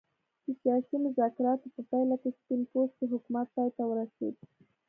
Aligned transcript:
د 0.45 0.47
سیاسي 0.61 0.95
مذاکراتو 1.05 1.67
په 1.75 1.81
پایله 1.89 2.15
کې 2.21 2.29
سپین 2.37 2.61
پوستو 2.71 3.03
حکومت 3.13 3.47
پای 3.55 3.69
ته 3.75 3.83
ورسېد. 3.87 4.35